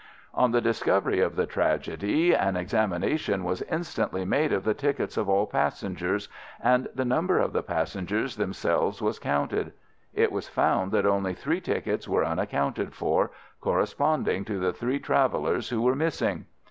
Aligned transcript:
On 0.33 0.49
the 0.49 0.61
discovery 0.61 1.19
of 1.19 1.35
the 1.35 1.45
tragedy 1.45 2.33
an 2.33 2.55
examination 2.55 3.43
was 3.43 3.61
instantly 3.61 4.25
made 4.25 4.51
of 4.51 4.63
the 4.63 4.73
tickets 4.73 5.15
of 5.15 5.29
all 5.29 5.45
passengers, 5.45 6.27
and 6.59 6.87
the 6.95 7.05
number 7.05 7.37
of 7.37 7.53
the 7.53 7.61
passengers 7.61 8.35
themselves 8.37 8.99
was 8.99 9.19
counted. 9.19 9.73
It 10.15 10.31
was 10.31 10.47
found 10.49 10.91
that 10.93 11.05
only 11.05 11.35
three 11.35 11.61
tickets 11.61 12.07
were 12.07 12.25
unaccounted 12.25 12.95
for, 12.95 13.29
corresponding 13.59 14.43
to 14.45 14.59
the 14.59 14.73
three 14.73 14.97
travellers 14.97 15.69
who 15.69 15.83
were 15.83 15.95
missing. 15.95 16.45